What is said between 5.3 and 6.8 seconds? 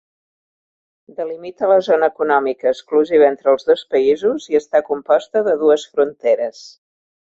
de dues fronteres.